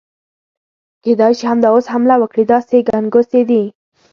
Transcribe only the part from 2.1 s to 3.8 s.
وکړي، داسې ګنګوسې دي.